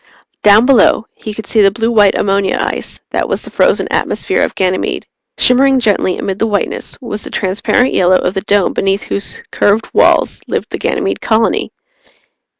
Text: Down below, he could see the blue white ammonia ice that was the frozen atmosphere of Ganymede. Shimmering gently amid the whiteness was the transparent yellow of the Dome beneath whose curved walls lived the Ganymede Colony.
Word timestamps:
Down 0.41 0.65
below, 0.65 1.05
he 1.13 1.31
could 1.31 1.45
see 1.45 1.61
the 1.61 1.69
blue 1.69 1.91
white 1.91 2.19
ammonia 2.19 2.57
ice 2.59 2.99
that 3.11 3.29
was 3.29 3.43
the 3.43 3.51
frozen 3.51 3.87
atmosphere 3.91 4.41
of 4.41 4.55
Ganymede. 4.55 5.05
Shimmering 5.37 5.79
gently 5.79 6.17
amid 6.17 6.39
the 6.39 6.47
whiteness 6.47 6.97
was 6.99 7.23
the 7.23 7.29
transparent 7.29 7.93
yellow 7.93 8.17
of 8.17 8.33
the 8.33 8.41
Dome 8.41 8.73
beneath 8.73 9.03
whose 9.03 9.43
curved 9.51 9.91
walls 9.93 10.41
lived 10.47 10.71
the 10.71 10.79
Ganymede 10.79 11.21
Colony. 11.21 11.71